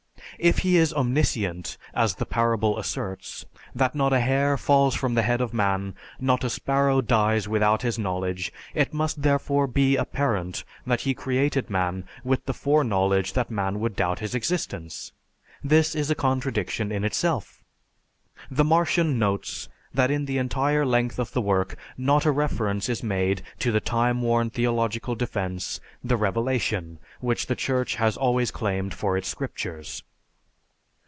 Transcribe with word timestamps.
If 0.39 0.59
He 0.59 0.77
is 0.77 0.91
omniscient, 0.91 1.77
as 1.93 2.15
the 2.15 2.25
parable 2.25 2.79
asserts, 2.79 3.45
that 3.75 3.93
not 3.93 4.11
a 4.11 4.19
hair 4.19 4.57
falls 4.57 4.95
from 4.95 5.13
the 5.13 5.21
head 5.21 5.39
of 5.39 5.53
man, 5.53 5.93
not 6.19 6.43
a 6.43 6.49
sparrow 6.49 6.99
dies 6.99 7.47
without 7.47 7.83
His 7.83 7.99
knowledge, 7.99 8.51
it 8.73 8.91
must 8.93 9.21
therefore 9.21 9.67
be 9.67 9.95
apparent 9.97 10.63
that 10.87 11.01
He 11.01 11.13
created 11.13 11.69
man 11.69 12.05
with 12.23 12.43
the 12.47 12.55
foreknowledge 12.55 13.33
that 13.33 13.51
man 13.51 13.79
would 13.81 13.95
doubt 13.95 14.17
His 14.17 14.33
existence. 14.33 15.11
This 15.63 15.93
is 15.93 16.09
a 16.09 16.15
contradiction 16.15 16.91
in 16.91 17.03
itself. 17.03 17.63
The 18.49 18.63
Martian 18.63 19.19
notes 19.19 19.69
that 19.93 20.09
in 20.09 20.25
the 20.25 20.39
entire 20.39 20.87
length 20.87 21.19
of 21.19 21.33
the 21.33 21.41
work 21.41 21.75
not 21.99 22.25
a 22.25 22.31
reference 22.31 22.89
is 22.89 23.03
made 23.03 23.43
to 23.59 23.71
the 23.71 23.81
time 23.81 24.23
worn 24.23 24.49
theological 24.49 25.13
defense, 25.13 25.79
"the 26.03 26.17
revelation" 26.17 26.97
which 27.19 27.45
the 27.45 27.55
Church 27.55 27.95
has 27.95 28.17
always 28.17 28.49
claimed 28.49 28.95
for 28.95 29.15
its 29.15 29.27
scriptures. 29.27 30.01